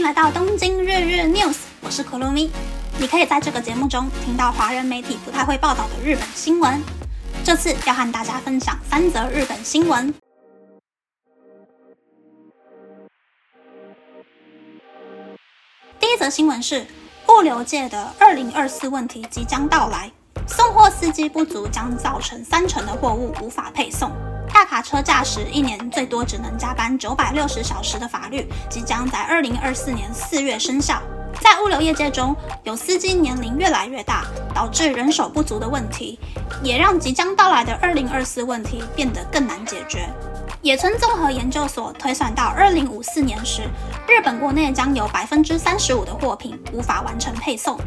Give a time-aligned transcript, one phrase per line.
[0.00, 2.50] 迎来到东京日日 News，我是可露咪。
[2.98, 6.80] 你可以在这个节目中听到华人媒体不太会报道的日本新闻。
[7.44, 10.12] 这次要和大家分享三则日本新闻。
[15.98, 16.86] 第一则新闻是
[17.28, 20.10] 物流界的二零二四问题即将到来，
[20.48, 24.10] 送货司机不足将造成三成的货物无法配送。
[24.60, 31.00] 大卡车驾驶一年最多只能加班九百六十小时的法律即将在二零二四年四月生效。
[31.40, 34.22] 在物流业界中，有司机年龄越来越大，
[34.54, 36.20] 导致人手不足的问题，
[36.62, 40.06] 也让即将到来的二零二四问题变得更难解决。
[40.60, 43.62] 野村综合研究所推算到二零五四年时，
[44.06, 47.78] 日本国内将有百分之三十五的货品无法完成配送。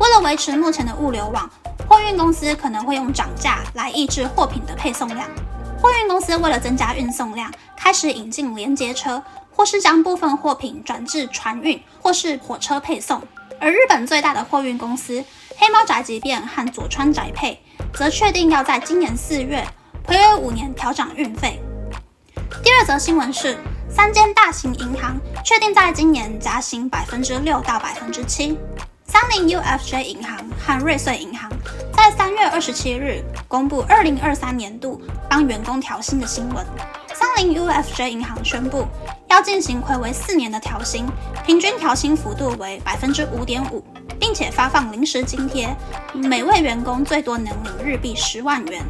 [0.00, 1.46] 为了维持目前的物流网，
[1.86, 5.28] 货运公司可能会用涨价来抑制货品的配送量。
[5.82, 13.20] 货运公司为了增加运送量，开始引进连接车，或是将部分货品转至船运或是火车配送。
[13.58, 15.24] 而日本最大的货运公司
[15.56, 17.60] 黑猫宅急便和佐川宅配，
[17.92, 19.66] 则确定要在今年四月，
[20.06, 21.60] 回违五年调涨运费。
[22.62, 23.58] 第二则新闻是，
[23.90, 28.56] 三间大型银行确定在今年加薪百分之六到百分之七。
[29.04, 31.50] 三菱 UFJ 银行和瑞穗银行
[31.92, 36.66] 在三月二十七日公布二零二三年度帮员工调薪的新闻。
[37.14, 38.86] 三菱 UFJ 银行宣布
[39.28, 41.06] 要进行暌违四年的调薪，
[41.46, 43.84] 平均调薪幅度为百分之五点五，
[44.18, 45.74] 并且发放临时津贴，
[46.12, 48.82] 每位员工最多能领日币十万元。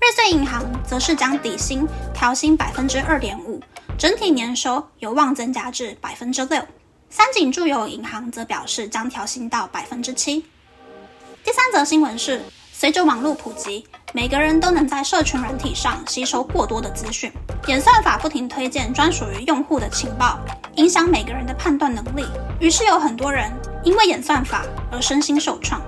[0.00, 3.60] 瑞穗银行则是将底薪调薪百分之二点五，
[3.98, 6.62] 整体年收有望增加至百分之六。
[7.10, 10.44] 三井住友银行则表示将调薪到百分之七。
[11.44, 12.40] 第三则新闻是，
[12.72, 17.30] 随着网络普及，每个人都能在社群软体上吸收过多的资讯，
[17.66, 20.38] 演算法不停推荐专属于用户的情报，
[20.76, 22.24] 影响每个人的判断能力。
[22.58, 25.82] 于是有很多人因为演算法而身心受创。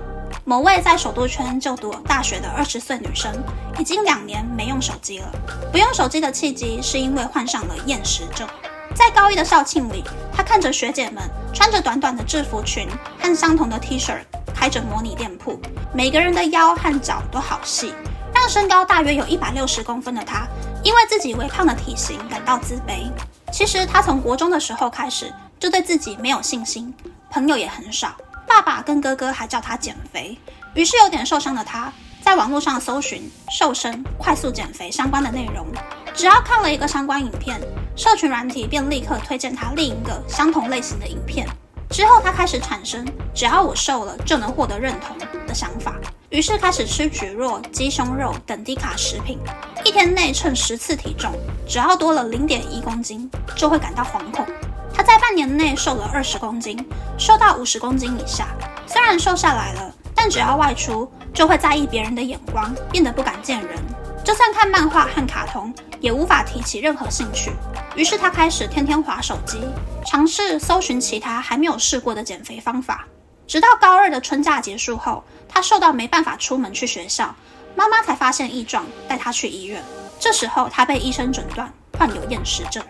[0.45, 3.33] 某位在首都圈就读大学的二十岁女生，
[3.79, 5.31] 已经两年没用手机了。
[5.71, 8.47] 不用手机的契机是因为患上了厌食症。
[8.93, 12.87] 在高一的校庆里，她看着学姐们穿着短短的制服裙
[13.19, 14.19] 和相同的 T 恤，
[14.59, 15.59] 开着模拟店铺，
[15.93, 17.93] 每个人的腰和脚都好细，
[18.33, 20.47] 让身高大约有一百六十公分的他，
[20.83, 23.11] 因为自己微胖的体型感到自卑。
[23.53, 26.91] 其实他从国中的时候开始就对自己没有信心，
[27.29, 28.15] 朋友也很少，
[28.47, 30.35] 爸爸跟哥哥还叫他减肥。
[30.73, 31.93] 于是有点受伤的他，
[32.23, 35.67] 在网络上搜寻瘦身、快速减肥相关的内容。
[36.15, 37.61] 只要看了一个相关影片，
[37.95, 41.47] 社群软体便立刻推荐他另一个相同类型的影片。
[41.89, 45.17] 之后，他开始产生“只要我瘦了就能获得认同”
[45.47, 45.95] 的想法，
[46.29, 49.39] 于是开始吃蒟蒻、鸡胸肉等低卡食品。
[49.83, 51.31] 一天内称十次体重，
[51.67, 54.45] 只要多了零点一公斤，就会感到惶恐。
[54.93, 56.77] 他在半年内瘦了二十公斤，
[57.17, 58.47] 瘦到五十公斤以下。
[58.85, 63.77] 虽然瘦下来了，但只要外出，就会在意别人的眼光，变得不敢见人。
[64.27, 67.49] 就算看漫画和卡通，也无法提起任何兴趣。
[67.95, 69.57] 于是他开始天天划手机，
[70.05, 73.07] 尝试搜寻其他还没有试过的减肥方法。
[73.47, 77.33] 直到高二的春假结束后，他瘦到没办法出门去学校，
[77.73, 79.81] 妈妈才发现异状，带他去医院。
[80.19, 82.83] 这时候他被医生诊断患有厌食症。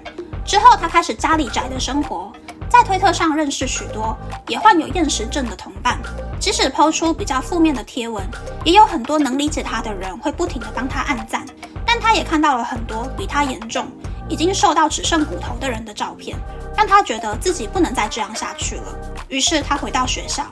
[0.43, 2.33] 之后他开始家里宅的生活。
[2.77, 4.15] 在推特上认识许多
[4.47, 5.99] 也患有厌食症的同伴，
[6.39, 8.23] 即使抛出比较负面的贴文，
[8.63, 11.43] 也有很多能理解他的人会不停的帮他按赞。
[11.87, 13.87] 但他也看到了很多比他严重、
[14.29, 16.37] 已经瘦到只剩骨头的人的照片，
[16.77, 18.83] 让他觉得自己不能再这样下去了。
[19.27, 20.45] 于是他回到学校，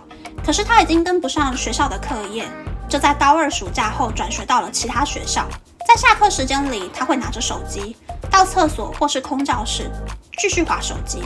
[0.43, 2.47] 可是他已经跟不上学校的课业，
[2.89, 5.47] 就在高二暑假后转学到了其他学校。
[5.87, 7.95] 在下课时间里，他会拿着手机
[8.31, 9.91] 到厕所或是空教室
[10.39, 11.21] 继续划手机。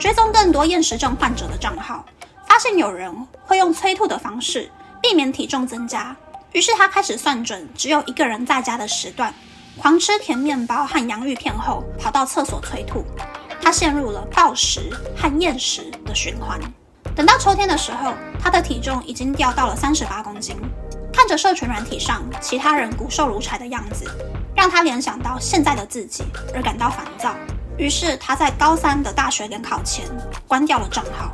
[0.00, 2.06] 追踪更多厌食症患者的账号，
[2.48, 4.70] 发现有人会用催吐的方式
[5.02, 6.16] 避免体重增加。
[6.52, 9.32] 于是他开始算准只有一个人在家的时段，
[9.76, 13.04] 狂吃甜面包和洋芋片后，跑到厕所催吐。
[13.60, 16.58] 他陷入了暴食和厌食的循环。
[17.14, 20.56] 等到秋天的时候，他的体重已经掉到了三十八公斤。
[21.12, 24.10] 看着社群软体上其他人骨瘦如柴的样子，
[24.56, 27.34] 让他联想到现在的自己而感到烦躁。
[27.80, 30.04] 于是他在高三的大学联考前
[30.46, 31.32] 关掉了账号，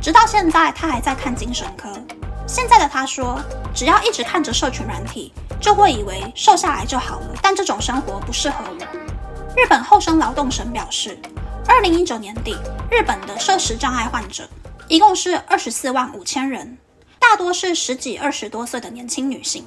[0.00, 1.92] 直到现在他还在看精神科。
[2.46, 3.38] 现在的他说，
[3.74, 5.30] 只要一直看着社群软体，
[5.60, 7.36] 就会以为瘦下来就好了。
[7.42, 8.86] 但这种生活不适合我。
[9.54, 11.18] 日本厚生劳动省表示，
[11.66, 12.56] 二零一九年底，
[12.90, 14.48] 日本的摄食障碍患者
[14.88, 16.78] 一共是二十四万五千人，
[17.18, 19.66] 大多是十几、二十多岁的年轻女性。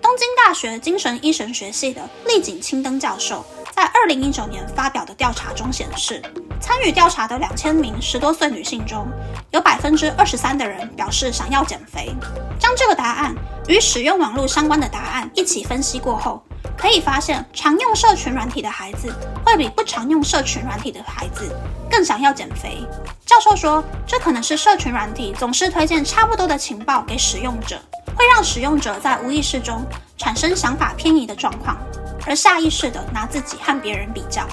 [0.00, 3.44] 东京大学精神医神学系的立井青灯教授
[3.74, 6.22] 在二零一九年发表的调查中显示，
[6.60, 9.04] 参与调查的两千名十多岁女性中，
[9.50, 12.14] 有百分之二十三的人表示想要减肥。
[12.56, 13.34] 将这个答案
[13.66, 16.40] 与使用网络相关的答案一起分析过后，
[16.76, 19.12] 可以发现，常用社群软体的孩子
[19.44, 21.52] 会比不常用社群软体的孩子
[21.90, 22.86] 更想要减肥。
[23.26, 27.76] 教授说，这可能是社群软体总是推荐差不多的情报给使用者，
[28.14, 29.84] 会让使用者在无意识中
[30.16, 31.76] 产生想法偏移的状况，
[32.26, 34.46] 而下意识的拿自己和别人比较。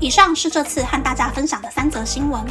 [0.00, 2.42] 以上是这次和大家分享的三则新闻。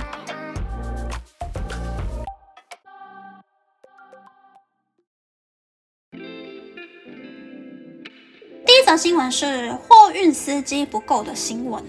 [8.65, 11.83] 第一则新闻是货运司机不够的新闻。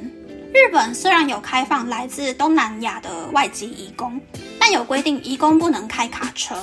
[0.52, 4.18] 日本虽然有开放来自东南亚的外籍移工，
[4.58, 6.56] 但有规定移工不能开卡车，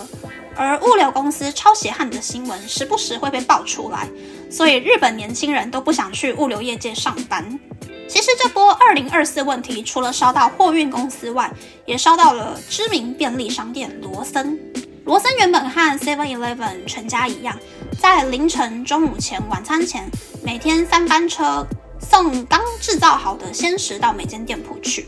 [0.55, 4.07] 而物流公司超血汗的新闻时不时会被爆出来，
[4.49, 7.59] 所以日本年轻人都不想去物流业界上班。
[8.07, 11.51] 其实这波二零二四问题，除了烧到货运公司外，
[11.85, 14.57] 也烧到了知名便利商店罗森。
[15.03, 17.57] 罗森原本和 Seven Eleven 全家一样，
[17.99, 20.09] 在凌晨、中午前、晚餐前，
[20.43, 21.65] 每天三班车
[21.99, 25.05] 送刚制造好的鲜食到每间店铺去。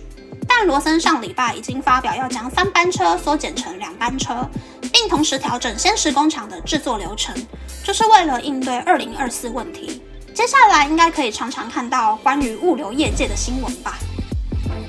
[0.50, 4.46] 但罗森上礼拜已经发表要将三班车缩减成两班车，
[4.92, 7.34] 并同时调整鲜食工厂的制作流程，
[7.84, 10.02] 就是为了应对二零二四问题。
[10.34, 13.98] 接下来应该可以常常看到关于物流业界的新闻吧。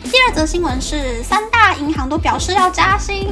[0.04, 3.28] 第二则新闻是三大银行都表示要加薪，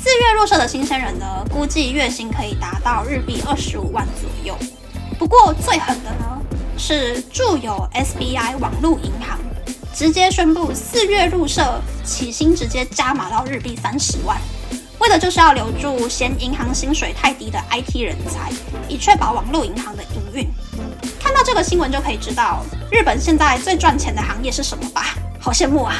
[0.00, 4.56] 四月入社的新鲜人呢，估计月薪可以达到日币二十五万左右。
[5.18, 6.40] 不过最狠的呢，
[6.76, 9.38] 是住友 SBI 网络银行
[9.94, 14.36] 直接宣布四月入社起薪直接加码到日币三十万，
[14.98, 18.50] 为的就是要留住嫌银行薪水太低的 IT 人才，
[18.88, 20.48] 以确保网络银行的营运。
[21.20, 25.14] 看到这个新闻就可以知道，日本现在最赚钱的行业是什么吧？
[25.38, 25.94] 好羡慕啊！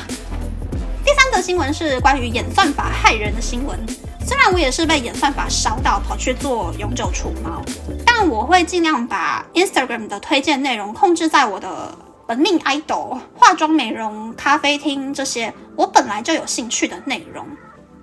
[1.04, 3.78] 第三则新闻是关于演算法害人的新闻。
[4.24, 7.62] 虽然我也是被演算法烧到跑去做永久除毛，
[8.06, 11.94] 但我会尽量把 Instagram 的推荐内容控制在我的
[12.26, 17.46] 本命 idol、化妆美容、咖啡厅这些我本来就有兴趣的内容。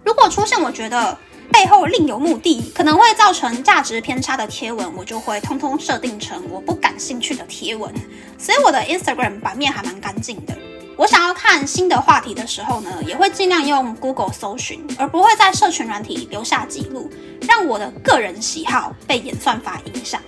[0.03, 1.17] 如果出现我觉得，
[1.51, 7.93] 背后另有目的，可能会造成价值偏差的贴文，我就会通通设定成我不感兴趣的贴文。
[8.37, 10.55] 所以我的 Instagram 版面还蛮干净的。
[10.95, 17.09] 我想要看新的话题的时候呢，也会尽量用 Google 搜寻，而不会在社群软体留下记录，
[17.47, 20.21] 让我的个人喜好被演算法影响。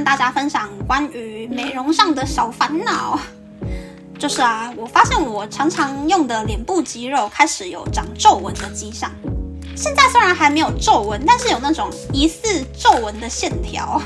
[0.00, 3.20] 和大家分享关于美容上的小烦恼。
[4.18, 9.10] 就是啊，我发现我常常用的脸部肌肉开始有长皱纹的迹象。
[9.76, 14.00] 现在虽然还没有皱纹，但是有那种疑似皱纹的线条。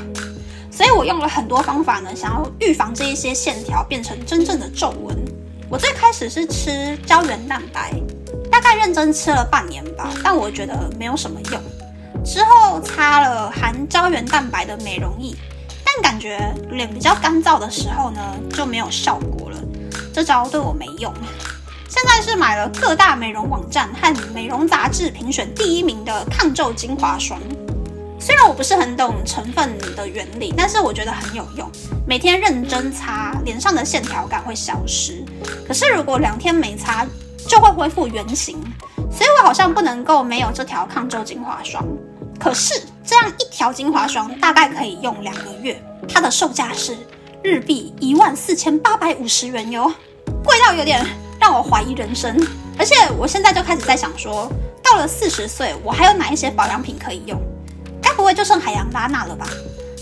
[0.71, 5.17] 所以我用了很多方法呢，想要预防这一些线条变成真正的皱纹。
[5.71, 7.93] 我最开始是吃胶原蛋白，
[8.51, 11.63] 大概认真吃了半年吧，但我觉得没有什么用。
[12.25, 15.35] 之后擦了含胶原蛋白的美容液，
[15.95, 18.21] 但感觉脸比较干燥的时候呢，
[18.53, 19.59] 就没有效果了。
[20.13, 21.13] 这招对我没用。
[21.89, 27.39] 现在是买了各大美容网站和美容杂志评选第一名的抗皱精华霜。
[28.19, 31.71] 虽然我不是很懂成分的原理，但是我觉得很有用。
[32.07, 35.25] 每天认真擦，脸上的线条感会消失。
[35.69, 37.07] 可是如果两天没擦，
[37.47, 38.61] 就会恢复原形。
[39.13, 41.85] 所以我好像不能够没有这条抗皱精华霜。
[42.39, 46.97] 可是这样一条精华霜大概可以用两个月，它的售价是。
[47.47, 49.93] 日币一万四千八百五十元哟，
[50.43, 51.05] 贵到有点
[51.39, 52.35] 让我怀疑人生。
[52.79, 54.51] 而且我现在就开始在想说，
[54.83, 57.39] 到了四十岁，我还有哪一些保养品可以用？
[58.01, 59.47] 该不会就剩海洋拉娜了吧？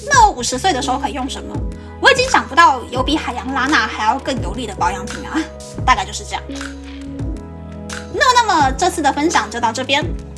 [0.09, 1.53] 那我五十岁的时候可以用什么？
[2.01, 5.37] 我已经想不到有比海洋拉娜还要更有力的保养品啊！
[5.85, 6.43] 大概就是这样。
[8.15, 10.05] 那那么这次的分享就到这边，